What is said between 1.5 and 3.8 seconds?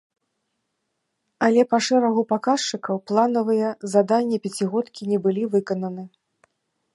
па шэрагу паказчыкаў планавыя